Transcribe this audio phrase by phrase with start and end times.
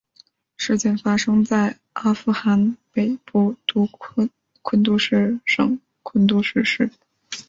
[0.57, 3.55] 事件发生在阿富汗北部
[4.63, 6.89] 昆都士省昆都士市。